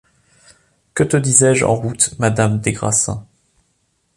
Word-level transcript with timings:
Que 0.95 1.03
te 1.03 1.15
disais-je 1.15 1.63
en 1.63 1.75
route, 1.75 2.17
madame 2.17 2.59
des 2.59 2.71
Grassins? 2.71 3.23